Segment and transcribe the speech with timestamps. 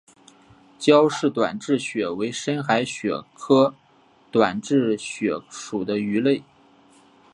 [0.79, 3.75] 焦氏短稚鳕为深海鳕科
[4.31, 6.41] 短稚鳕属的鱼类。